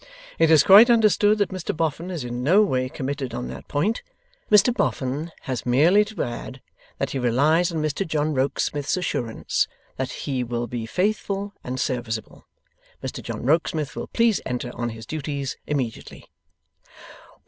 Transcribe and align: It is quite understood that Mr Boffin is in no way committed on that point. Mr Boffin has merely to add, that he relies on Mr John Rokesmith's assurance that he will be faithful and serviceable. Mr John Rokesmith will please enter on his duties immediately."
It 0.39 0.49
is 0.49 0.63
quite 0.63 0.89
understood 0.89 1.37
that 1.37 1.49
Mr 1.51 1.77
Boffin 1.77 2.09
is 2.09 2.23
in 2.23 2.41
no 2.41 2.63
way 2.63 2.89
committed 2.89 3.35
on 3.35 3.49
that 3.49 3.67
point. 3.67 4.01
Mr 4.51 4.73
Boffin 4.75 5.31
has 5.41 5.63
merely 5.63 6.03
to 6.05 6.23
add, 6.23 6.59
that 6.97 7.11
he 7.11 7.19
relies 7.19 7.71
on 7.71 7.83
Mr 7.83 8.07
John 8.07 8.33
Rokesmith's 8.33 8.97
assurance 8.97 9.67
that 9.97 10.09
he 10.25 10.43
will 10.43 10.65
be 10.65 10.87
faithful 10.87 11.53
and 11.63 11.79
serviceable. 11.79 12.47
Mr 13.03 13.21
John 13.21 13.43
Rokesmith 13.43 13.95
will 13.95 14.07
please 14.07 14.41
enter 14.43 14.71
on 14.73 14.89
his 14.89 15.05
duties 15.05 15.55
immediately." 15.67 16.25